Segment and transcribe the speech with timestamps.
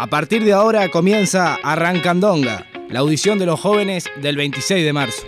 [0.00, 5.26] A partir de ahora comienza Arrancandonga, la audición de los jóvenes del 26 de marzo.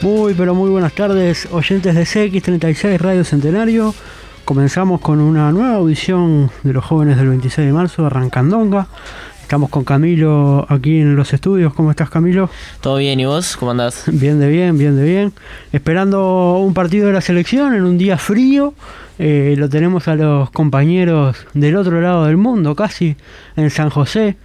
[0.00, 3.94] Muy, pero muy buenas tardes, oyentes de CX36 Radio Centenario.
[4.46, 8.86] Comenzamos con una nueva audición de los jóvenes del 26 de marzo, Arrancandonga.
[9.42, 11.74] Estamos con Camilo aquí en los estudios.
[11.74, 12.48] ¿Cómo estás, Camilo?
[12.80, 13.56] Todo bien, ¿y vos?
[13.56, 14.04] ¿Cómo andás?
[14.06, 15.32] Bien de bien, bien de bien.
[15.72, 18.72] Esperando un partido de la selección en un día frío.
[19.18, 23.16] Eh, lo tenemos a los compañeros del otro lado del mundo, casi,
[23.56, 24.36] en San José.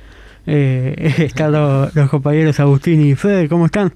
[0.47, 3.47] Eh, están los, los compañeros Agustín y Fede.
[3.47, 3.93] ¿Cómo están?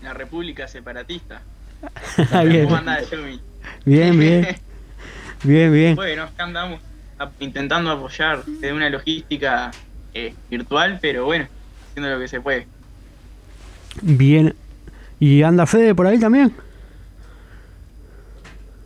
[0.00, 1.42] La República Separatista.
[2.46, 2.66] bien.
[2.66, 3.40] ¿Cómo andás, Yumi?
[3.84, 4.46] Bien, bien.
[5.42, 5.96] Bien, bien.
[5.96, 6.80] Bueno, acá andamos
[7.40, 9.70] intentando apoyar de una logística
[10.14, 11.46] eh, virtual, pero bueno,
[11.90, 12.66] haciendo lo que se puede.
[14.00, 14.54] Bien.
[15.20, 16.52] ¿Y anda Fede por ahí también?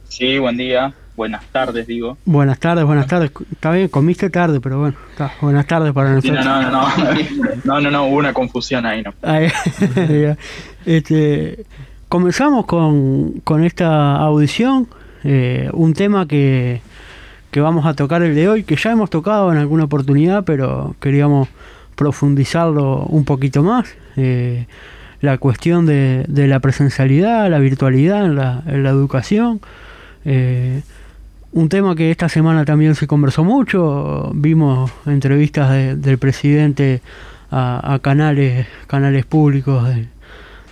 [0.09, 2.17] Sí, buen día, buenas tardes, digo.
[2.25, 3.31] Buenas tardes, buenas tardes.
[3.53, 5.33] Está bien, comiste tarde, pero bueno, está.
[5.41, 6.45] buenas tardes para Sí, nosotros.
[6.45, 9.13] no, no, no, no, no, no, no, hubo una confusión ahí, ¿no?
[10.87, 11.65] Este,
[12.09, 14.89] comenzamos con, con esta audición,
[15.25, 16.81] eh, un tema que,
[17.51, 20.95] que vamos a tocar el de hoy, que ya hemos tocado en alguna oportunidad, pero
[21.01, 21.49] queríamos
[21.95, 23.95] profundizarlo un poquito más.
[24.17, 24.67] eh,
[25.23, 29.61] la cuestión de, de la presencialidad, la virtualidad en la, la educación.
[30.25, 30.83] eh,
[31.53, 37.01] un tema que esta semana también se conversó mucho, vimos entrevistas de- del presidente
[37.51, 40.07] a, canales canales públicos de,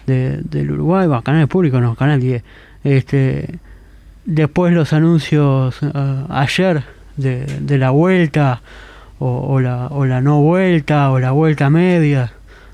[0.07, 2.43] de- del Uruguay, canales públicos no, Canal 10.
[2.85, 3.49] Este,
[4.25, 6.85] después los anuncios ah, ayer
[7.17, 8.63] de, de la vuelta
[9.19, 12.33] o, la, o la no vuelta o la vuelta media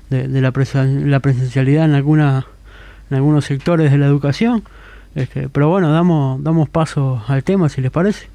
[0.09, 2.45] de, de la, presen- la presencialidad en, alguna,
[3.09, 4.63] en algunos sectores de la educación.
[5.15, 8.27] Este, pero bueno, damos, damos paso al tema si les parece.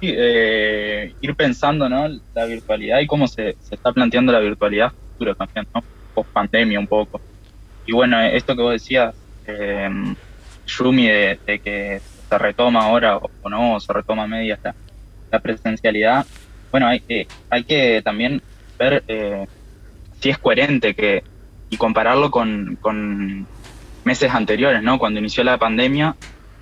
[0.00, 2.06] Eh, ir pensando, ¿no?
[2.34, 5.82] La virtualidad y cómo se, se está planteando la virtualidad futuro también, ¿no?
[6.14, 7.20] Post pandemia un poco.
[7.88, 9.14] Y bueno, esto que vos decías,
[9.46, 9.88] eh,
[10.66, 14.74] Yumi, de, que se retoma ahora o, no, o se retoma a medias la,
[15.32, 16.26] la presencialidad.
[16.70, 18.42] Bueno, hay que, hay que también
[18.78, 19.46] ver eh,
[20.20, 21.24] si es coherente que
[21.70, 23.46] y compararlo con, con
[24.04, 24.98] meses anteriores, ¿no?
[24.98, 26.14] Cuando inició la pandemia,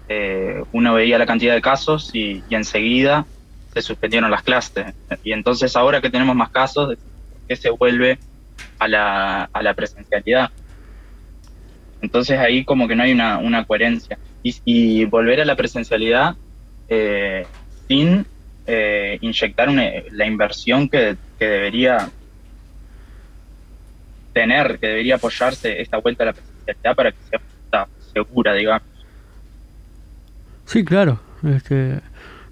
[0.08, 3.26] eh, uno veía la cantidad de casos y, y enseguida
[3.74, 4.94] se suspendieron las clases.
[5.24, 8.16] Y entonces ahora que tenemos más casos, ¿por qué se vuelve
[8.78, 10.52] a la, a la presencialidad?
[12.00, 14.18] Entonces ahí como que no hay una, una coherencia.
[14.42, 16.36] Y, volver a la presencialidad
[16.88, 17.44] eh,
[17.88, 18.24] sin
[18.64, 22.08] eh, inyectar la inversión que, que debería
[24.32, 28.82] tener, que debería apoyarse esta vuelta a la presencialidad para que sea segura, digamos.
[30.64, 31.20] Sí, claro.
[31.42, 32.00] Este,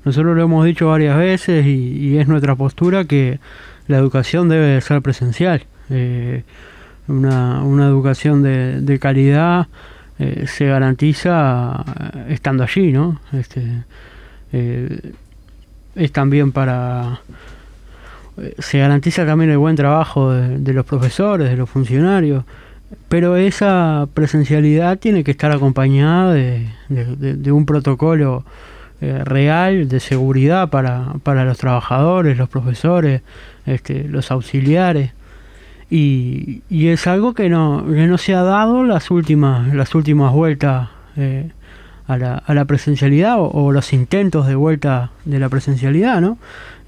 [0.05, 3.39] nosotros lo hemos dicho varias veces y, y es nuestra postura que
[3.87, 5.65] la educación debe ser presencial.
[5.91, 6.43] Eh,
[7.09, 9.67] una, una educación de, de calidad
[10.19, 11.85] eh, se garantiza
[12.15, 13.21] eh, estando allí, ¿no?
[13.33, 13.63] Este,
[14.53, 15.13] eh,
[15.97, 17.21] es también para...
[18.59, 22.45] Se garantiza también el buen trabajo de, los profesores, de los funcionarios,
[23.09, 28.45] pero esa presencialidad tiene que estar acompañada de, de- un protocolo
[29.01, 33.23] real de seguridad para, para los trabajadores, los profesores,
[33.67, 35.13] este, los auxiliares.
[35.97, 40.33] Y, y es algo que no, que no se ha dado las últimas, las últimas
[40.33, 41.51] vueltas eh,
[42.09, 46.37] a, la, a la presencialidad o, o los intentos de vuelta de la presencialidad, ¿no?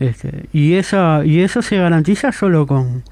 [0.01, 3.05] Este, y, esa, y eso se garantiza solo con,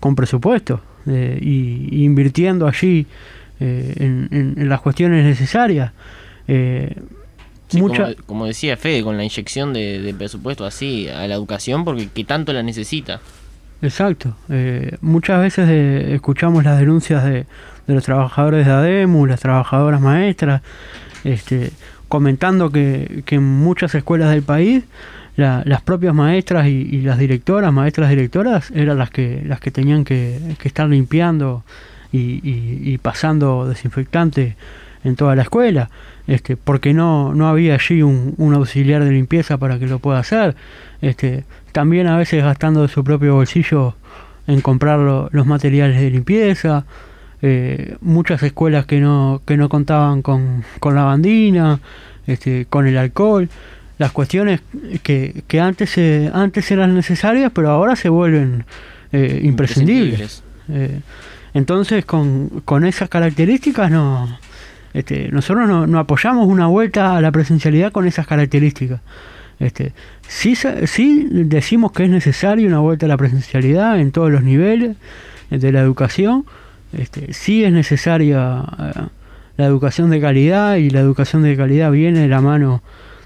[0.00, 3.06] con presupuesto eh, y, y invirtiendo allí
[3.60, 5.92] eh, en, en- en las cuestiones necesarias.
[6.48, 6.94] Eh,
[7.68, 11.34] Sí, mucha- como, como decía Fede, con la inyección de, de presupuesto así a la
[11.34, 13.20] educación, porque que tanto la necesita.
[13.82, 14.36] Exacto.
[14.48, 17.46] Eh, muchas veces eh, escuchamos las denuncias de,
[17.86, 20.62] de los trabajadores de ADEMU, las trabajadoras maestras,
[21.24, 21.72] este,
[22.08, 24.84] comentando que, que en muchas escuelas del país
[25.36, 30.04] la- las propias maestras y, las directoras, maestras directoras, eran las que, las que tenían
[30.04, 31.62] que, que estar limpiando
[32.12, 34.56] y, y- y pasando desinfectante
[35.04, 35.90] en toda la escuela,
[36.26, 40.56] este, porque no, no había allí un auxiliar de limpieza para que lo pueda hacer.
[41.00, 43.94] Este, también a veces gastando de su propio bolsillo
[44.46, 46.84] en comprar lo- los materiales de limpieza.
[47.42, 51.80] eh, muchas escuelas que no, que no contaban con, con lavandina,
[52.26, 53.48] este, con el alcohol.
[53.98, 54.60] las cuestiones
[55.02, 58.64] que, que antes, eh, antes eran necesarias, pero ahora se vuelven
[59.12, 60.42] eh, imprescindibles.
[60.70, 61.00] Eh,
[61.54, 64.38] entonces, con, con esas características, no,
[64.94, 69.00] este, nosotros no, no, apoyamos una vuelta a la presencialidad con esas características.
[69.58, 69.92] Este,
[70.28, 70.54] sí,
[70.84, 74.96] sí decimos que es necesaria una vuelta a la presencialidad en todos los niveles
[75.50, 76.44] de la educación.
[76.92, 78.64] Este, sí es necesaria
[79.56, 82.82] la educación de calidad y la educación de calidad viene de la mano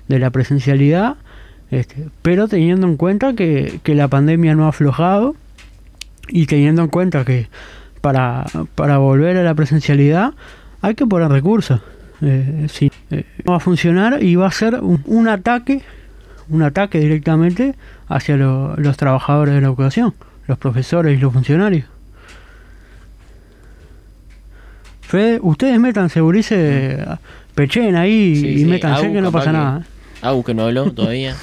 [0.09, 1.17] de la presencialidad,
[1.71, 5.35] este, pero teniendo en cuenta que, la pandemia no ha aflojado
[6.29, 7.49] y teniendo en cuenta que
[8.01, 10.35] para, para volver a la presencialidad
[10.81, 11.81] hay que poner recursos.
[12.23, 15.83] Eh, si, eh, no va a funcionar y va a ser un, ataque,
[16.51, 17.75] un ataque directamente
[18.09, 20.15] hacia los trabajadores de la educación,
[20.47, 21.87] los profesores y los funcionarios.
[25.03, 27.05] Fede, ustedes metan segurice,
[27.55, 29.87] pechen ahí y métanse que no pasa nada.
[30.23, 31.37] Agus que no habló todavía.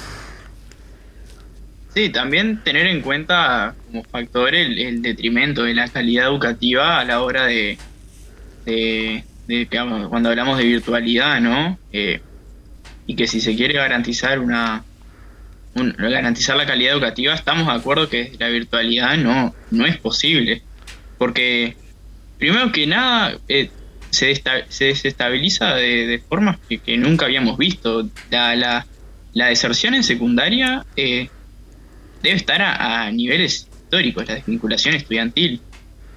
[1.94, 7.22] Sí, también tener en cuenta como factor el, detrimento de la calidad educativa a la
[7.22, 7.76] hora de,
[8.64, 9.24] de,
[10.08, 11.78] cuando hablamos de virtualidad, ¿no?
[11.92, 12.20] Eh,
[13.06, 14.84] y que si se quiere garantizar una
[15.98, 20.62] garantizar la calidad educativa, estamos de acuerdo que la virtualidad no, no es posible.
[21.18, 21.76] Porque,
[22.38, 23.70] primero que nada, eh,
[24.10, 28.08] se, se desestabiliza de, formas que, nunca habíamos visto.
[28.30, 31.28] La, la, deserción en secundaria eh,
[32.22, 35.60] debe estar a, niveles históricos, la desvinculación estudiantil.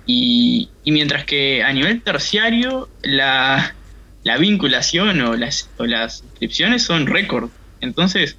[0.05, 3.75] Y, mientras que a nivel terciario la,
[4.23, 7.49] la vinculación o las, o las inscripciones son récord.
[7.81, 8.37] Entonces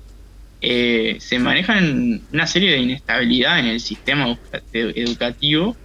[0.64, 4.38] eh, se manejan una serie de inestabilidad en el sistema
[4.72, 5.76] educativo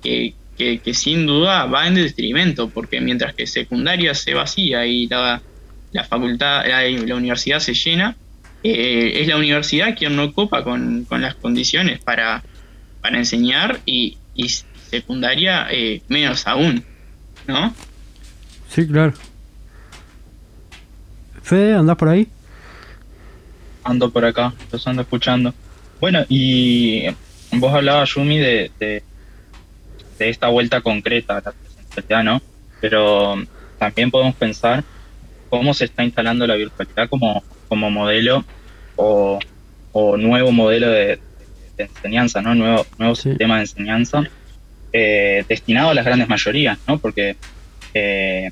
[0.00, 5.42] que, que, sin duda va en detrimento, porque mientras que secundaria se vacía y la,
[5.90, 8.16] la facultad, la, universidad se llena,
[8.62, 12.44] eh, es la universidad quien no copa con, las condiciones para,
[13.00, 14.16] para enseñar y,
[14.90, 16.82] secundaria eh, menos aún,
[17.46, 17.74] ¿no?
[18.68, 19.12] Sí, claro.
[21.42, 22.26] Fede, ¿andás por ahí?
[23.84, 25.54] Ando por acá, los ando escuchando.
[26.00, 27.06] Bueno, y
[27.52, 28.70] vos hablabas, Yumi, de
[30.20, 32.42] de esta vuelta concreta a la presencialidad, ¿no?
[32.80, 33.42] Pero
[33.78, 34.84] también podemos pensar
[35.48, 38.44] cómo se está instalando la virtualidad como, como modelo
[38.96, 39.40] o,
[40.18, 41.18] nuevo modelo de,
[41.78, 42.54] enseñanza, ¿no?
[42.54, 44.22] Nuevo, nuevo sistema de enseñanza
[44.92, 46.98] eh, destinado a las grandes mayorías, ¿no?
[46.98, 47.36] Porque
[47.94, 48.50] eh,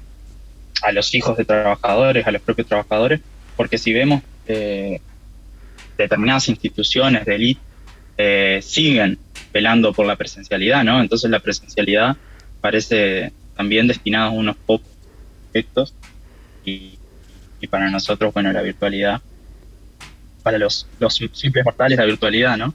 [0.82, 3.20] a los hijos de trabajadores, a los propios trabajadores,
[3.56, 5.00] porque si vemos eh,
[5.98, 7.60] determinadas instituciones de élite
[8.62, 9.18] siguen
[9.52, 11.00] velando por la presencialidad, ¿no?
[11.00, 12.16] Entonces la presencialidad
[12.60, 14.88] parece también destinada a unos pocos
[15.50, 15.94] efectos
[16.64, 16.98] y,
[17.70, 19.20] para nosotros, bueno, la virtualidad,
[20.42, 22.72] para los, los simples mortales la virtualidad, ¿no?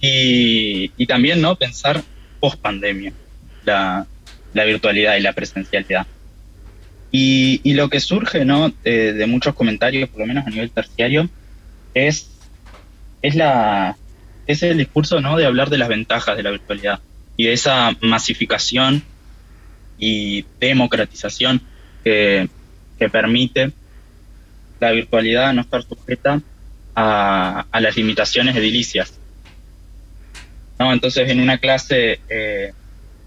[0.00, 1.56] Y, y también, ¿no?
[1.56, 2.02] Pensar
[2.38, 3.12] post pandemia,
[3.64, 4.06] la,
[4.52, 6.06] la virtualidad y la presencialidad.
[7.12, 8.72] Y, y, lo que surge ¿no?
[8.84, 11.28] De, de, muchos comentarios, por lo menos a nivel terciario,
[11.94, 12.29] es,
[13.22, 13.96] es la,
[14.46, 15.36] es el discurso ¿no?
[15.36, 17.00] de hablar de las ventajas de la virtualidad
[17.36, 19.02] y de esa masificación
[19.98, 21.62] y democratización
[22.04, 22.48] que,
[23.10, 23.72] permite
[24.78, 26.42] la virtualidad no estar sujeta
[26.94, 29.18] a, las limitaciones edilicias.
[30.78, 30.92] ¿No?
[30.92, 32.74] Entonces, en una clase eh,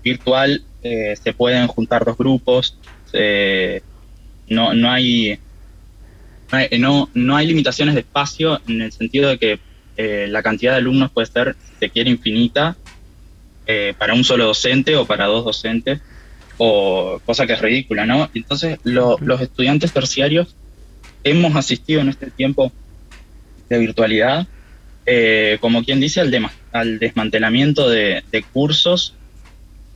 [0.04, 2.78] virtual eh, se pueden juntar dos grupos,
[4.48, 5.40] no, no, hay,
[6.78, 9.60] no, no hay limitaciones de espacio en el sentido de que
[9.98, 12.76] eh, la cantidad de alumnos puede ser, si se quiere, infinita
[13.68, 16.02] eh, para un solo docente o para dos docentes,
[16.58, 18.30] o cosa que es ridícula, ¿no?
[18.34, 20.56] Entonces, los estudiantes terciarios
[21.24, 22.72] hemos asistido en este tiempo
[23.70, 24.48] de virtualidad,
[25.06, 29.16] eh, como quien dice, al, al desmantelamiento de, cursos,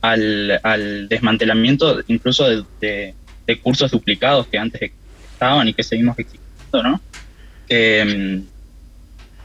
[0.00, 3.14] al, desmantelamiento incluso de,
[3.62, 4.92] cursos duplicados que antes
[5.32, 7.00] estaban y que seguimos existiendo, ¿no?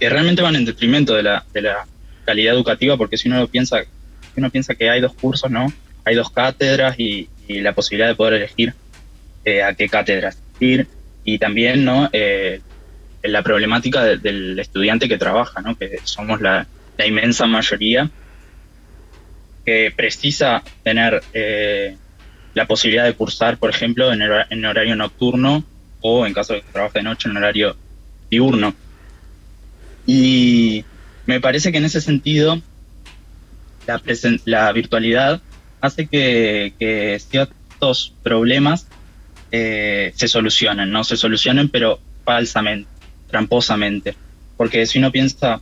[0.04, 1.88] Que realmente van en detrimento de la, de la
[2.26, 3.86] calidad educativa, porque si uno lo piensa,
[4.36, 5.72] uno piensa que hay dos cursos, ¿no?
[6.04, 8.74] Hay dos cátedras y, la posibilidad de poder elegir
[9.46, 10.88] eh, a qué cátedra ir
[11.24, 12.10] y también, ¿no?
[12.12, 12.60] Eh,
[13.22, 15.78] la problemática del estudiante que trabaja, ¿no?
[15.78, 16.68] Que somos la,
[17.06, 18.10] inmensa mayoría
[19.66, 21.96] que precisa tener eh,
[22.54, 25.64] la posibilidad de cursar, por ejemplo, en horario nocturno
[26.02, 27.78] o en caso de que trabaje de noche en horario
[28.30, 28.76] diurno.
[30.06, 30.84] Y
[31.26, 32.62] me parece que en ese sentido
[34.46, 35.42] la, virtualidad
[35.82, 38.88] hace que, ciertos problemas
[39.52, 42.90] eh, se solucionen, no se solucionen, pero falsamente.
[43.30, 44.16] tramposamente.
[44.58, 45.62] Porque si uno piensa,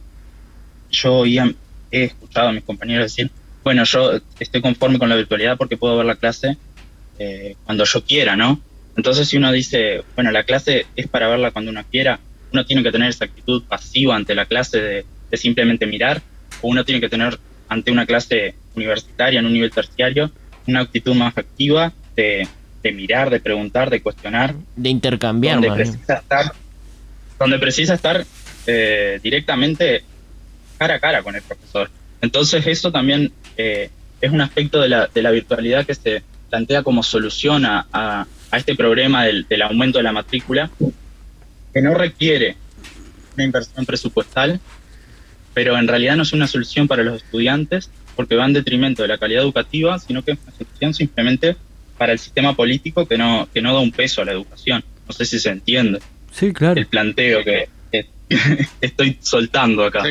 [0.91, 3.31] yo he escuchado a mis compañeros decir,
[3.63, 6.57] bueno, yo estoy conforme con la virtualidad porque puedo ver la clase
[7.19, 8.61] eh, cuando yo quiera, ¿no?
[8.97, 12.19] Entonces si uno dice, bueno, la clase es para verla cuando uno quiera,
[12.51, 16.21] uno tiene que tener esa actitud pasiva ante la clase de, simplemente mirar,
[16.61, 17.39] o uno tiene que tener
[17.69, 20.31] ante una clase universitaria en un nivel terciario
[20.67, 22.47] una actitud más activa de,
[22.93, 24.53] mirar, de preguntar, de cuestionar.
[24.75, 25.55] De intercambiar.
[25.55, 26.53] Donde precisa estar,
[27.39, 28.25] donde precisa estar
[28.67, 30.03] eh, directamente
[30.77, 31.89] cara a cara con el profesor.
[32.21, 33.89] Entonces eso también eh,
[34.19, 38.27] es un aspecto de la, de la virtualidad que se plantea como solución a, a,
[38.55, 40.69] este problema del, del, aumento de la matrícula,
[41.73, 42.55] que no requiere
[43.35, 44.59] una inversión presupuestal,
[45.53, 49.07] pero en realidad no es una solución para los estudiantes porque va en detrimento de
[49.07, 51.55] la calidad educativa, sino que es una solución simplemente
[51.97, 54.83] para el sistema político que no, que no da un peso a la educación.
[55.07, 55.99] No sé si se entiende.
[56.31, 56.79] Sí, claro.
[56.79, 57.69] El planteo que,
[58.81, 60.03] estoy soltando acá.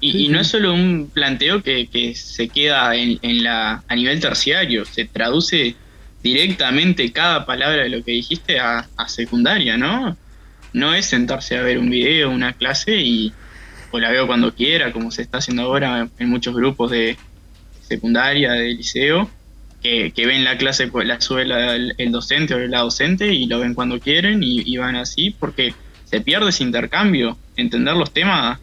[0.00, 4.20] Y, no es solo un planteo que, que se queda en, en, la, a nivel
[4.20, 5.74] terciario, se traduce
[6.22, 10.16] directamente cada palabra de lo que dijiste a, secundaria, ¿no?
[10.72, 13.32] No es sentarse a ver un video, una clase y
[13.90, 17.16] o la veo cuando quiera, como se está haciendo ahora en muchos grupos de
[17.80, 19.30] secundaria, de liceo,
[19.82, 23.74] que, ven la clase, pues, la sube el, docente o la docente y lo ven
[23.74, 27.38] cuando quieren y, van así, porque se pierde ese intercambio.
[27.56, 28.58] Entender los temas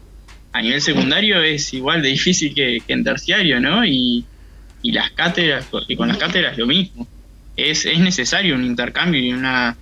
[0.52, 3.84] a nivel secundario es igual de difícil que, en terciario, ¿no?
[3.84, 4.24] Y,
[4.82, 7.08] y las cátedras, y con las cátedras lo mismo
[7.56, 9.76] es, es necesario un intercambio y una,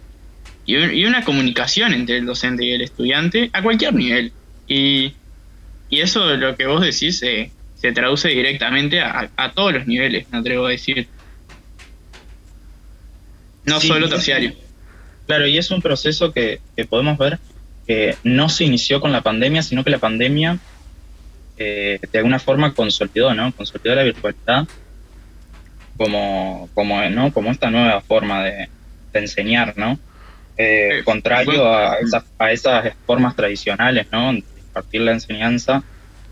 [0.67, 4.33] y, una comunicación entre el docente y el estudiante a cualquier nivel.
[4.67, 5.13] Y,
[5.91, 7.51] y eso lo que vos decís se
[7.85, 11.07] se traduce directamente a, todos los niveles, me atrevo a decir.
[13.67, 14.55] No solo terciario.
[15.27, 17.39] Claro, y es un proceso que, podemos ver
[17.87, 20.59] que no se inició con la pandemia, sino que la pandemia
[21.59, 23.53] eh, de alguna forma consolidó, ¿no?
[23.53, 24.67] Consolidó la virtualidad
[25.99, 27.35] como, como, ¿no?
[27.35, 28.71] como esta nueva forma de,
[29.13, 29.99] enseñar, ¿no?
[30.57, 34.33] Eh, contrario a esas, a esas formas tradicionales, ¿no?
[34.33, 35.83] De impartir la enseñanza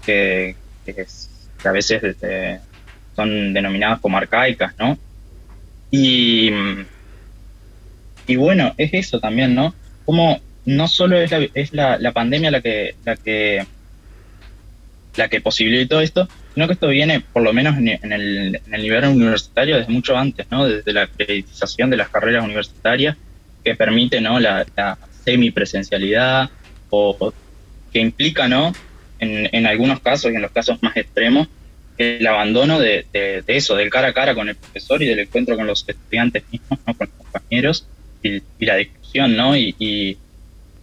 [0.05, 2.61] que, que, que a veces este,
[3.17, 4.97] son denominadas como arcaicas, ¿no?
[5.91, 6.51] Y,
[8.27, 9.75] y bueno, es eso también, ¿no?
[10.05, 13.67] Como no solo es la, es la, la pandemia la que, la que
[15.17, 18.83] la que posibilitó esto, sino que esto viene, por lo menos en, el, en el
[18.83, 20.67] nivel universitario, desde mucho antes, ¿no?
[20.67, 23.17] Desde la acreditación de las carreras universitarias,
[23.65, 24.41] que permite, ¿no?
[24.41, 26.51] La, la semipresencialidad,
[26.91, 27.33] o,
[27.93, 28.73] que implica, ¿no?
[29.19, 31.47] En, algunos casos y en los casos más extremos,
[31.97, 35.57] el abandono de, de, eso, del cara a cara con el profesor y del encuentro
[35.57, 37.87] con los estudiantes mismos, con los compañeros
[38.23, 39.57] y, la discusión, ¿no?
[39.57, 40.19] Y,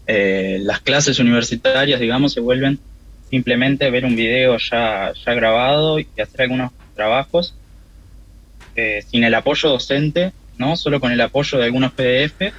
[0.07, 2.79] eh, las clases universitarias, digamos, se vuelven
[3.29, 7.53] simplemente ver un video ya, ya grabado y hacer algunos trabajos
[8.75, 10.77] eh, sin el apoyo docente, ¿no?
[10.77, 12.53] Solo con el apoyo de algunos PDF.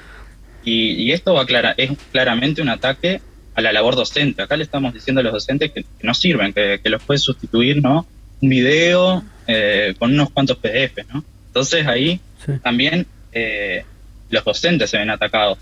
[0.64, 3.20] Y, esto va clara, es claramente un ataque
[3.54, 4.42] a la labor docente.
[4.42, 7.82] Acá le estamos diciendo a los docentes que, no sirven, que, que los puede sustituir,
[7.82, 8.06] ¿no?
[8.40, 11.24] un video eh, con unos cuantos PDF, ¿no?
[11.48, 12.20] Entonces ahí
[12.62, 13.84] también eh,
[14.30, 15.58] los docentes se ven atacados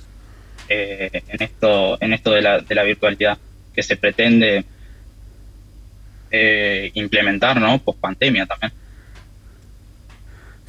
[0.69, 3.38] eh, en esto, en esto de la, de la virtualidad
[3.75, 4.64] que se pretende
[6.93, 7.78] implementar, ¿no?
[7.78, 8.73] Post pandemia también.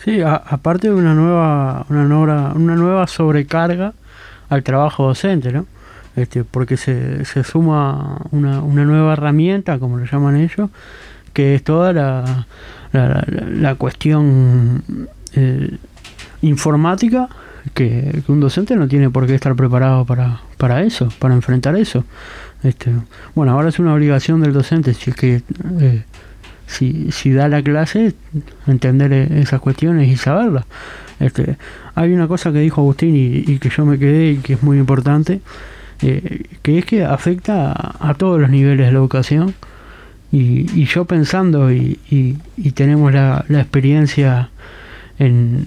[0.03, 3.93] Sí, aparte de una nueva, una nueva, una nueva sobrecarga
[4.49, 5.65] al trabajo docente, ¿no?
[6.15, 10.69] Este, porque se, se suma una, una nueva herramienta, como lo llaman ellos,
[11.33, 12.47] que es toda la,
[12.91, 14.83] la, cuestión
[15.33, 15.77] eh,
[16.41, 17.29] informática
[17.73, 22.03] que, un docente no tiene por qué estar preparado para, para eso, para enfrentar eso.
[22.63, 22.91] Este,
[23.35, 25.41] bueno, ahora es una obligación del docente, si es que
[25.79, 26.03] eh,
[26.69, 28.13] si, si da la clase,
[28.67, 30.65] entender esas cuestiones y saberlas.
[31.19, 31.57] Este,
[31.95, 34.77] hay una cosa que dijo Agustín y, que yo me quedé y que es muy
[34.77, 35.41] importante,
[36.01, 39.55] eh, que es que afecta a todos los niveles de la educación
[40.31, 44.51] y, yo pensando, y, y, tenemos la, experiencia
[45.17, 45.65] en,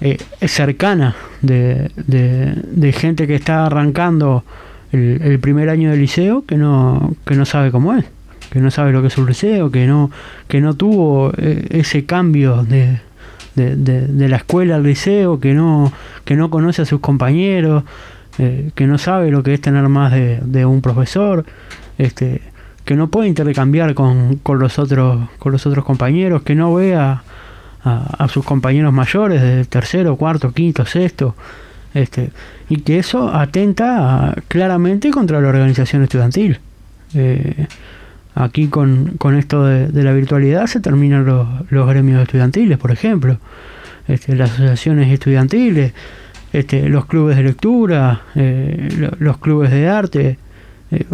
[0.00, 0.16] eh,
[0.46, 4.44] cercana de, gente que está arrancando
[4.92, 8.04] el, primer año de liceo que no, que no sabe cómo es,
[8.52, 10.10] que no sabe lo que es un liceo, que no,
[10.46, 13.00] que no tuvo eh, ese cambio de,
[13.54, 15.90] de, de, la escuela al liceo, que no,
[16.26, 17.82] que no conoce a sus compañeros,
[18.38, 21.46] eh, que no sabe lo que es tener más de, de un profesor.
[21.96, 22.42] Este,
[22.84, 27.22] que no puede intercambiar con, con, los otros con los otros compañeros, que no vea
[27.84, 31.34] a, sus compañeros mayores de tercero, cuarto, quinto, sexto,
[31.94, 32.30] Este,
[32.68, 36.58] y que eso atenta claramente contra la organización estudiantil.
[37.14, 37.66] Eh,
[38.34, 43.38] aquí con, con esto de, la virtualidad se terminan los, los gremios estudiantiles, por ejemplo,
[44.08, 45.92] este, las asociaciones estudiantiles,
[46.52, 50.38] este, los clubes de lectura, eh, los clubes de arte.
[50.90, 51.04] Eh,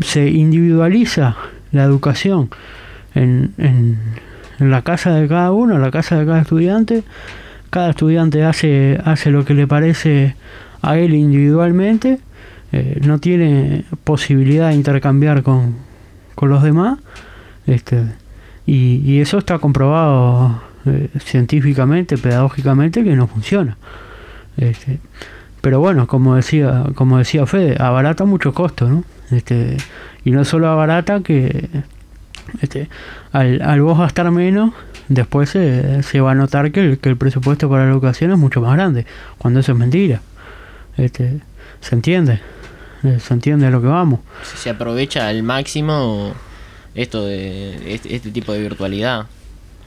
[0.00, 1.36] se individualiza
[1.72, 2.50] la educación
[3.14, 3.98] en, en,
[4.60, 7.02] en la casa de cada uno, en la casa de cada estudiante
[7.76, 10.34] cada estudiante hace, hace lo que le parece
[10.82, 12.20] a él individualmente,
[12.72, 15.76] eh, no tiene posibilidad de intercambiar con,
[16.36, 17.00] con los demás,
[17.66, 18.04] este,
[18.66, 23.76] y, eso está comprobado eh, científicamente, pedagógicamente, que no funciona.
[24.56, 25.00] Este,
[25.60, 29.02] pero bueno, como decía, como decía Fede, abarata mucho costo, ¿no?
[29.32, 29.76] Este,
[30.24, 31.68] y no solo abarata que
[32.60, 32.88] este,
[33.32, 34.72] al, al vos gastar menos,
[35.08, 38.60] después se, va a notar que el, que el presupuesto para la educación es mucho
[38.60, 39.06] más grande,
[39.38, 40.20] cuando eso es mentira.
[40.96, 41.40] Este,
[41.80, 42.40] se entiende,
[43.20, 44.20] se entiende lo que vamos.
[44.56, 46.34] Se aprovecha al máximo
[46.94, 49.26] esto de este, este tipo de virtualidad.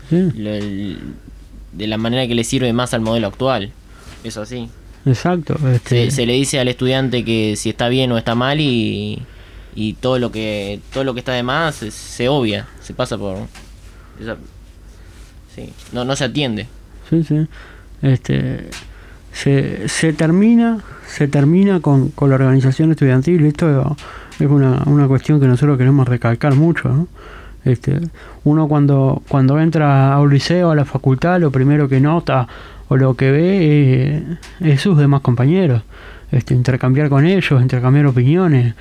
[0.09, 3.71] de la manera que le sirve más al modelo actual.
[4.23, 4.69] Es así.
[5.05, 5.55] Exacto.
[5.71, 6.11] Este...
[6.11, 9.21] Se, le dice al estudiante que si está bien o está mal y,
[9.75, 13.17] y todo lo que todo lo que está de más se, se obvia, se pasa
[13.17, 13.37] por
[15.91, 16.67] no, no se atiende.
[17.09, 17.47] Sí, sí.
[18.01, 18.69] Este,
[19.31, 23.45] se, se termina se termina con, con la organización estudiantil.
[23.45, 23.95] Esto
[24.39, 27.07] es una, una cuestión que nosotros queremos recalcar mucho.
[27.65, 27.99] Este,
[28.43, 32.47] uno cuando, cuando entra a un liceo, a la facultad, lo primero que nota
[32.87, 35.81] o lo que ve es, sus demás compañeros.
[36.31, 38.75] Este, intercambiar con ellos, intercambiar opiniones.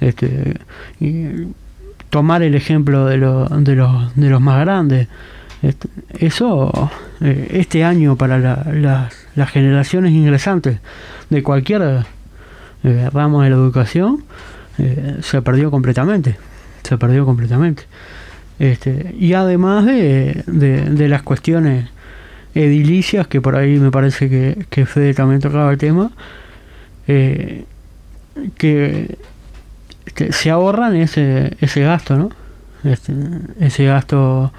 [0.00, 0.58] Este,
[0.98, 1.26] y
[2.10, 5.08] tomar el ejemplo de, lo, de, los, de los más grandes.
[6.18, 10.78] Eso, eh, este año para las generaciones ingresantes
[11.30, 12.04] de cualquier
[12.84, 14.24] eh, ramo de la educación,
[14.78, 16.36] eh, se perdió completamente.
[16.82, 17.84] Se perdió completamente.
[18.58, 21.90] Este, y además de, de, las cuestiones
[22.54, 26.10] edilicias, que por ahí me parece que, que Fede también tocaba el tema,
[27.06, 27.64] que,
[30.30, 32.30] se ahorran ese, ese gasto, ¿no?
[32.84, 33.12] Este,
[33.60, 34.52] ese gasto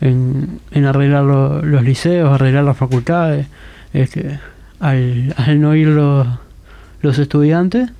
[0.00, 3.46] en, arreglar los liceos, arreglar las facultades,
[3.92, 4.38] este,
[4.78, 7.90] al, no ir los, estudiantes,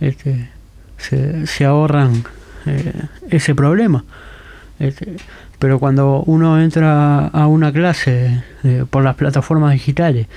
[0.00, 0.50] este,
[0.96, 2.24] se, se ahorran
[2.66, 2.92] eh,
[3.30, 4.04] ese problema.
[4.78, 5.16] Este,
[5.58, 10.28] pero cuando uno entra a una clase eh, por las plataformas digitales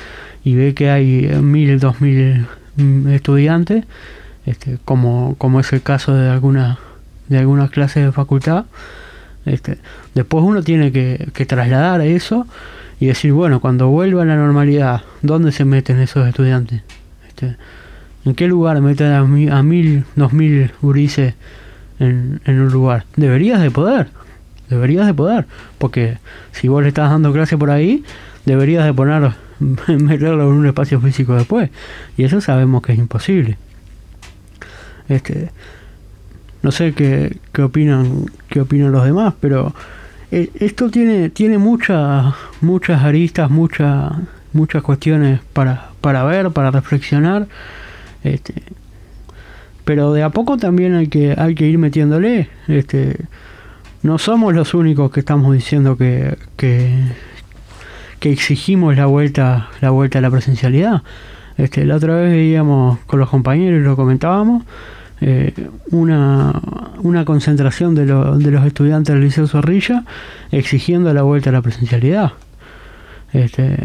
[0.43, 3.85] y ve que hay mil, dos mil mm, estudiantes,
[4.45, 6.79] este, como, como es el caso de alguna
[7.31, 8.65] de algunas clases de facultad,
[9.45, 9.77] este,
[10.13, 12.47] después uno tiene que, trasladar eso
[12.99, 16.83] y decir, bueno, cuando vuelva a la normalidad, ¿dónde se meten esos estudiantes?
[17.27, 17.55] Este,
[18.25, 21.33] ¿En qué lugar meten a, mil, dos mil gurises
[21.99, 23.05] en, un lugar?
[23.15, 24.09] Deberías de poder,
[24.69, 25.47] deberías de poder,
[25.79, 26.17] porque
[26.51, 28.03] si vos le estás dando clase por ahí,
[28.45, 29.31] deberías de poner,
[29.87, 31.71] meterlo en un espacio físico después,
[32.17, 33.57] y eso sabemos que es imposible.
[35.09, 35.49] Este,
[36.61, 39.73] no sé qué, qué opinan qué opinan los demás, pero
[40.31, 44.13] eh, esto tiene tiene muchas muchas aristas, muchas
[44.53, 47.47] muchas cuestiones para para ver, para reflexionar.
[48.23, 48.53] Este,
[49.85, 53.17] pero de a poco también hay que hay que ir metiéndole este
[54.03, 56.93] no somos los únicos que estamos diciendo que, que,
[58.19, 61.01] que exigimos la vuelta la vuelta a la presencialidad
[61.57, 64.63] este la otra vez veíamos con los compañeros y lo comentábamos
[65.23, 65.53] eh,
[65.91, 66.59] una,
[67.03, 70.03] una concentración de, de, los estudiantes del Liceo Zorrilla
[70.51, 72.33] exigiendo la vuelta a la presencialidad.
[73.31, 73.77] Este,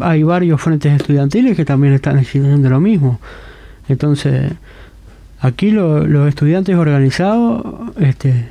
[0.00, 3.20] hay varios frentes estudiantiles que también están exigiendo lo mismo.
[3.88, 4.52] Entonces,
[5.40, 7.62] aquí los estudiantes organizados
[8.00, 8.48] este,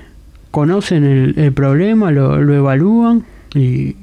[0.51, 1.03] conocen
[1.35, 3.95] el, problema, lo, evalúan y,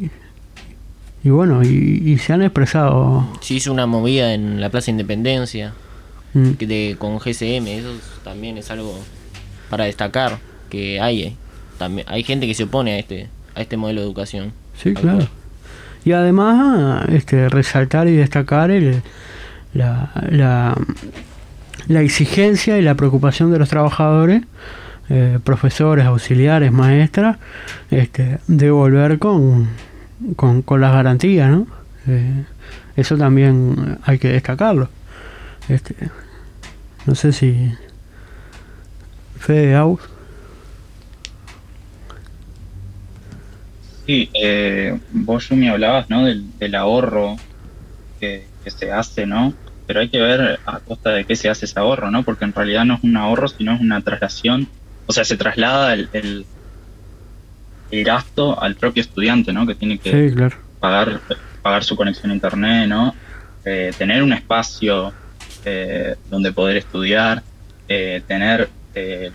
[1.24, 3.26] y bueno, y, y, se han expresado.
[3.40, 5.72] Se hizo una movida en la Plaza Independencia.
[6.42, 6.58] Mm.
[6.58, 8.98] de, con GCM, eso también es algo
[9.70, 10.38] para destacar
[10.70, 11.36] que hay eh,
[11.78, 14.52] también hay gente que se opone a este a este modelo de educación.
[14.76, 15.26] Sí, claro.
[16.04, 19.02] Y además este resaltar y destacar el,
[19.74, 20.76] la, la,
[21.88, 24.42] la exigencia y la preocupación de los trabajadores
[25.10, 27.38] eh, profesores, auxiliares, maestras,
[27.90, 29.66] este, de volver con,
[30.36, 31.66] con, con las garantías, ¿no?
[32.06, 32.44] Eh,
[32.94, 34.90] eso también hay que destacarlo.
[35.70, 35.94] Este,
[37.06, 37.72] no sé si.
[39.38, 40.00] Fede Aus.
[44.08, 46.24] Sí, eh, vos, me hablabas ¿no?
[46.24, 47.36] del, ahorro
[48.18, 49.52] que, se hace, ¿no?
[49.86, 52.22] Pero hay que ver a costa de qué se hace ese ahorro, ¿no?
[52.22, 54.66] Porque en realidad no es un ahorro, sino es una traslación,
[55.06, 59.66] o sea, se traslada el, el, gasto al propio estudiante, ¿no?
[59.66, 61.20] Que tiene que pagar,
[61.60, 63.14] pagar su conexión a internet, ¿no?
[63.66, 65.12] Eh, tener un espacio
[65.70, 67.42] eh, donde poder estudiar,
[67.88, 68.70] eh, tener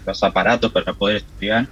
[0.05, 1.67] los aparatos para poder estudiar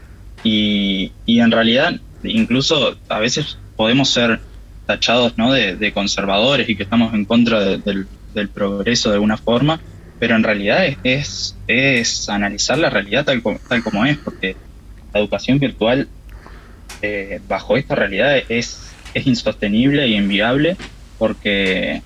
[0.46, 4.40] y, y en realidad incluso a veces podemos ser
[4.86, 5.52] tachados ¿no?
[5.52, 8.08] de, conservadores y que estamos en contra del,
[8.54, 9.80] progreso de alguna forma,
[10.20, 14.56] pero en realidad es, es, analizar la realidad tal, tal como es, porque
[15.14, 16.08] la educación virtual
[17.02, 20.78] eh, bajo esta realidad es, es insostenible y inviable
[21.18, 22.02] porque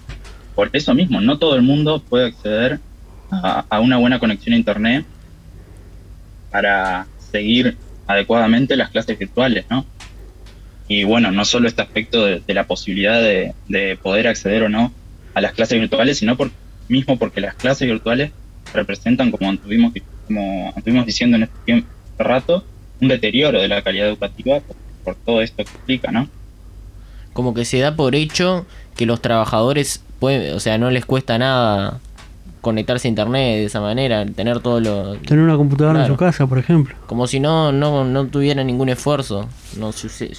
[0.55, 2.79] por eso mismo no todo el mundo puede acceder
[3.31, 5.05] a, una buena conexión a internet
[6.51, 9.85] para seguir adecuadamente las clases virtuales, ¿no?
[10.87, 14.93] Y bueno, no solo este aspecto de, la posibilidad de, poder acceder o no
[15.33, 16.51] a las clases virtuales, sino por,
[16.87, 18.31] mismo porque las clases virtuales
[18.73, 19.93] representan, como estuvimos,
[20.27, 22.63] como estuvimos diciendo en este tiempo, rato,
[23.01, 24.61] un deterioro de la calidad educativa
[25.03, 26.29] por, todo esto que explica, ¿no?
[27.33, 28.65] Como que se da por hecho
[28.95, 31.99] que los trabajadores pueden, o sea, no les cuesta nada
[32.65, 35.13] conectarse a internet de esa manera, tener todo lo...
[35.17, 36.95] Tener una computadora en su casa, por ejemplo.
[37.05, 39.47] Como si no, no, no tuviera ningún esfuerzo,
[39.77, 39.91] no,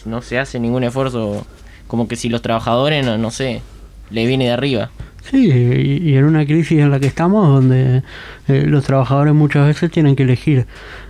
[0.06, 1.46] no se hace ningún esfuerzo,
[1.86, 3.62] como que si los trabajadores, no, no sé,
[4.10, 4.90] le viene de arriba.
[5.30, 8.02] Sí, y, en una crisis en la que estamos, donde
[8.48, 10.66] eh, los trabajadores muchas veces tienen que elegir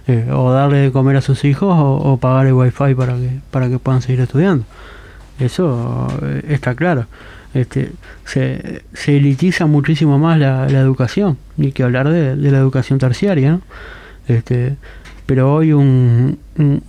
[0.09, 3.71] eh, o darle de comer a sus hijos o, pagar el wifi para que, para
[3.71, 4.67] que puedan seguir estudiando.
[5.39, 7.07] Eso eh, está claro
[7.57, 7.91] este,
[8.25, 13.61] se, elitiza muchísimo más la, educación, ni que hablar de, la educación terciaria,
[14.29, 14.77] Este,
[15.25, 16.39] pero hoy un,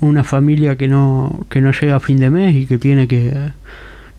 [0.01, 3.33] una familia que no, que no llega a fin de mes y que tiene que,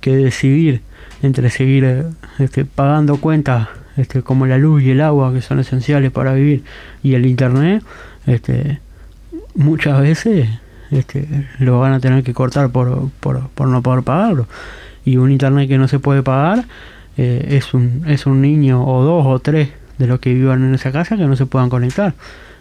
[0.00, 0.80] que decidir
[1.22, 2.06] entre seguir
[2.38, 6.62] este, pagando cuentas este, como la luz y el agua que son esenciales para vivir
[7.02, 7.82] y el internet,
[8.26, 8.80] este,
[9.54, 10.48] muchas veces
[10.90, 14.46] este, lo van a tener que cortar por, por, por no poder pagarlo
[15.08, 16.66] y un internet que no se puede pagar
[17.16, 20.74] eh, es, un, es un niño o dos o tres de los que vivan en
[20.74, 22.12] esa casa que no se puedan conectar.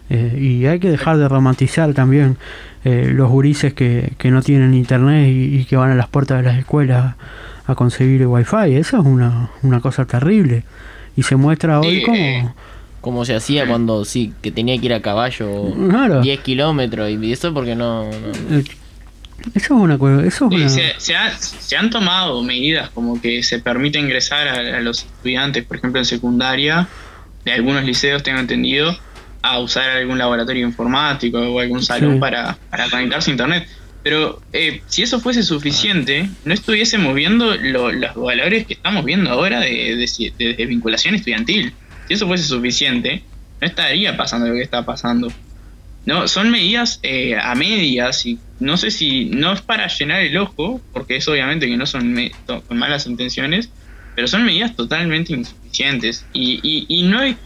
[0.08, 2.38] Eh, y hay que dejar de romantizar también
[2.84, 6.44] eh, los gurises que, que, no tienen internet y, que van a las puertas de
[6.44, 7.16] las escuelas
[7.66, 8.74] a conseguir el wifi.
[8.74, 10.64] Eso es una, una cosa terrible.
[11.16, 12.54] Y se muestra hoy como...
[13.02, 15.72] Como se hacía cuando sí, que tenía que ir a caballo
[16.20, 18.10] 10 kilómetros y eso porque no
[19.54, 20.50] eso es una eso
[20.98, 26.04] Se, han tomado medidas como que se permite ingresar a, los estudiantes, por ejemplo en
[26.04, 26.88] secundaria,
[27.44, 28.96] de algunos liceos tengo entendido,
[29.42, 33.68] a usar algún laboratorio informático o algún salón para, para conectarse a internet.
[34.02, 39.60] Pero eh, si eso fuese suficiente, no estuviésemos viendo los valores que estamos viendo ahora
[39.60, 41.72] de, de, de, vinculación estudiantil.
[42.06, 43.22] Si eso fuese suficiente,
[43.60, 45.32] no estaría pasando lo que está pasando.
[46.06, 50.36] No, son medidas eh, a medias y no sé si no es para llenar el
[50.36, 52.16] ojo, porque es obviamente que no son
[52.46, 53.70] con malas intenciones,
[54.14, 56.26] pero son medidas totalmente insuficientes.
[56.32, 57.36] Y, y, y no hay,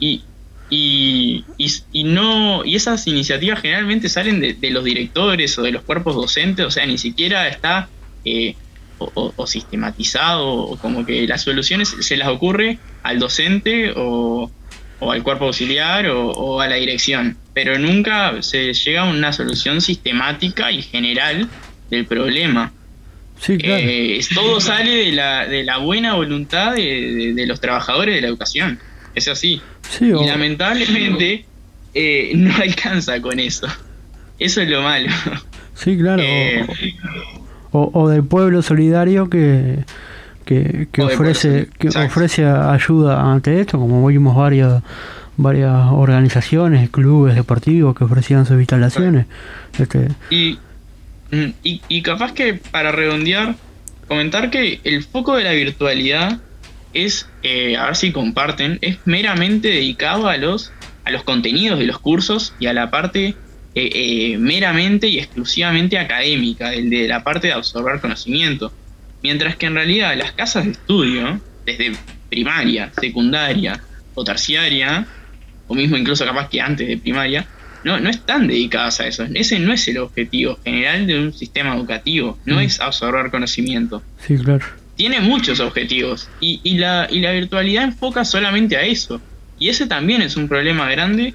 [0.00, 0.22] y,
[0.70, 6.66] y, no y esas iniciativas generalmente salen de, los directores o de los cuerpos docentes,
[6.66, 7.88] o sea, ni siquiera está
[8.24, 8.54] eh,
[8.98, 14.50] o, sistematizado o como que las soluciones se las ocurre al docente o,
[15.00, 19.80] o al cuerpo auxiliar o, a la dirección, pero nunca se llega a una solución
[19.80, 21.48] sistemática y general
[21.90, 22.72] del problema.
[23.40, 23.82] Sí, claro.
[23.86, 28.80] Eh, todo sale de la, de la buena voluntad de, los trabajadores de la educación.
[29.14, 29.60] Es así.
[30.00, 31.44] Y lamentablemente
[31.94, 33.68] eh, no alcanza con eso.
[34.38, 35.10] Eso es lo malo.
[35.74, 36.22] Sí, claro.
[36.24, 36.66] Eh,
[37.70, 39.84] o, del pueblo solidario que,
[40.48, 44.82] que, ofrece que ofrece ayuda ante esto, como vimos varias
[45.36, 49.26] varias organizaciones, clubes deportivos que ofrecían sus instalaciones.
[49.78, 50.08] Este...
[51.30, 53.54] Mm, y, y, capaz que para redondear,
[54.08, 56.40] comentar que el foco de la virtualidad
[56.94, 60.72] es, eh, a ver si comparten, es meramente dedicado a los,
[61.04, 63.36] a los contenidos de los cursos y a la parte
[63.74, 68.72] eh, eh, meramente y exclusivamente académica, el de la parte de absorber conocimiento.
[69.22, 71.92] Mientras que en realidad las casas de estudio, desde
[72.28, 73.80] primaria, secundaria
[74.14, 75.06] o terciaria,
[75.66, 77.46] o mismo incluso capaz que antes de primaria,
[77.84, 79.26] no, no están dedicadas a eso.
[79.34, 82.60] Ese no es el objetivo general de un sistema educativo, no mm.
[82.60, 84.02] es absorber conocimiento.
[84.26, 84.66] Sí, claro.
[84.96, 89.20] Tiene muchos objetivos y, y, la, y la virtualidad enfoca solamente a eso.
[89.58, 91.34] Y ese también es un problema grande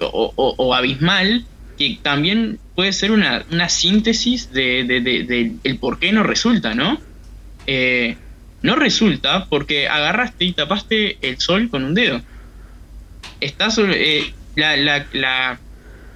[0.00, 1.44] o, o, abismal
[1.78, 6.22] que también puede ser una, una síntesis de, de, de, de, el por qué no
[6.22, 7.00] resulta, ¿no?
[7.66, 8.16] Eh,
[8.62, 12.20] no resulta porque agarraste y tapaste el sol con un dedo.
[13.40, 15.58] Estás eh, la, la, la,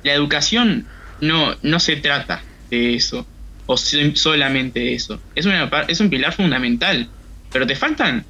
[0.04, 0.86] educación
[1.20, 3.26] no, no se trata de eso,
[3.66, 5.20] o solamente de eso.
[5.34, 7.08] Es, una, es un pilar fundamental,
[7.52, 8.24] pero te faltan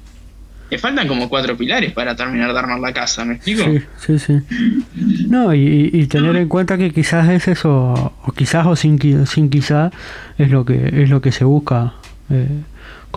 [0.69, 3.63] te faltan como cuatro pilares para terminar de armar la casa, ¿me explico?
[3.63, 4.33] Sí, sí, sí.
[5.29, 9.93] No, y, tener en cuenta que quizás es eso, o quizás o sin, sin quizás,
[10.37, 11.93] es lo que, es lo que se busca
[12.29, 12.47] eh,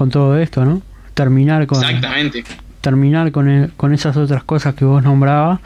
[0.01, 0.81] con todo esto, ¿no?
[1.13, 1.85] Terminar con...
[1.85, 2.43] Exactamente.
[2.81, 5.61] Terminar con, e, con esas otras cosas que vos nombrabas,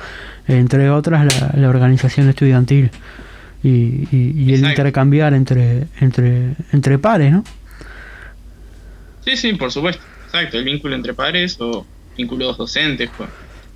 [0.48, 2.90] entre otras la, organización estudiantil
[3.62, 7.44] y, y, el intercambiar entre, entre, entre pares, ¿no?
[9.24, 10.02] Sí, sí, por supuesto.
[10.24, 13.28] Exacto, el vínculo entre pares o vínculos docentes con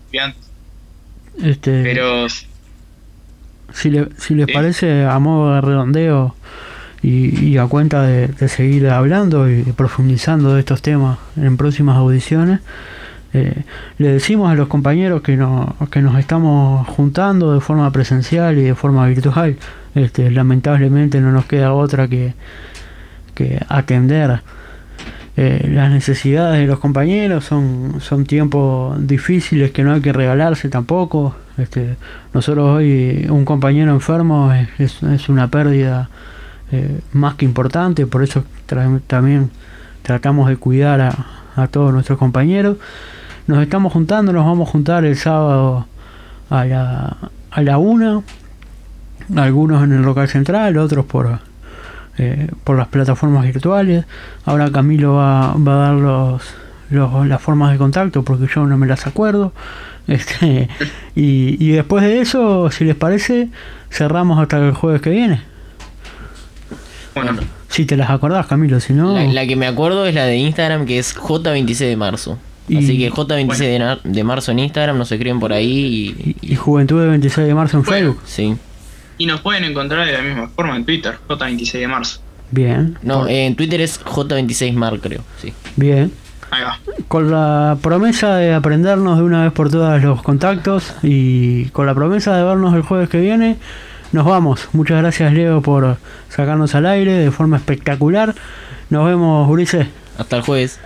[0.07, 0.51] estudiantes.
[1.41, 2.27] Este, Pero.
[3.73, 6.35] Si, le, si les parece, a modo de redondeo
[7.03, 12.61] y, a cuenta de, seguir hablando y profundizando de estos temas en próximas audiciones,
[13.35, 13.63] eh,
[13.99, 18.63] le decimos a los compañeros que, no, que nos estamos juntando de forma presencial y
[18.63, 19.57] de forma virtual.
[19.95, 22.35] Este, lamentablemente no nos queda otra que,
[23.35, 24.41] que atender
[25.37, 30.69] eh, las necesidades de los compañeros son, son tiempos difíciles que no hay que regalarse
[30.69, 31.37] tampoco.
[31.59, 31.97] Este,
[32.35, 36.09] nosotros hoy un compañero enfermo es, es una pérdida
[36.71, 38.45] eh, más que importante, por eso
[39.07, 39.51] también
[40.03, 42.77] tratamos de cuidar a, todos nuestros compañeros.
[43.47, 45.87] Nos estamos juntando, nos vamos a juntar el sábado
[46.51, 47.17] a la,
[47.51, 48.21] a la una,
[49.35, 51.41] algunos en el local central, otros por,
[52.19, 54.05] eh, por las plataformas virtuales.
[54.45, 56.55] Ahora Camilo va, va a dar los,
[56.91, 59.53] las formas de contacto porque yo no me las acuerdo.
[60.09, 60.71] Este,
[61.15, 63.51] y después de eso, si les parece,
[63.91, 65.43] cerramos hasta el jueves que viene.
[67.23, 67.41] Bueno.
[67.69, 69.19] Si te las acordás, Camilo, si no...
[69.33, 72.39] La, que me acuerdo es la de Instagram, que es J26 de marzo.
[72.67, 76.37] Así que J26 de, marzo en Instagram, no se escriben por ahí.
[76.43, 78.21] Y, Juventud de 26 de marzo en Facebook.
[78.25, 78.57] Sí.
[79.19, 82.21] Y nos pueden encontrar de la misma forma en Twitter, J26 de marzo.
[82.51, 82.99] Bien.
[83.03, 85.23] No, en Twitter es J26mar, creo.
[85.41, 85.53] Sí.
[85.77, 86.13] Bien.
[86.51, 86.79] Ahí va.
[87.09, 91.95] Con la promesa de aprendernos de una vez por todas los contactos y con la
[91.95, 93.59] promesa de vernos el jueves que viene,
[94.13, 94.69] nos vamos.
[94.73, 95.97] Muchas gracias, Leo, por
[96.29, 98.35] sacarnos al aire de forma espectacular.
[98.91, 99.87] Nos vemos, Ulises.
[100.17, 100.81] Hasta el jueves.